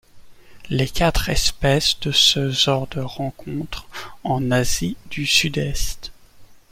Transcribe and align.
Les 0.71 0.89
quatre 0.89 1.29
espèces 1.29 1.99
de 1.99 2.11
ce 2.11 2.49
genre 2.49 2.87
se 2.91 2.97
rencontrent 3.01 3.85
en 4.23 4.49
Asie 4.49 4.97
du 5.11 5.27
Sud-Est. 5.27 6.11